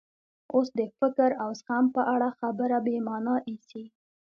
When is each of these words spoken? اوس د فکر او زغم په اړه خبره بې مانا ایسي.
اوس 0.53 0.67
د 0.79 0.81
فکر 0.99 1.29
او 1.43 1.49
زغم 1.59 1.85
په 1.95 2.01
اړه 2.13 2.29
خبره 2.39 2.77
بې 2.85 2.97
مانا 3.07 3.35
ایسي. 3.49 3.83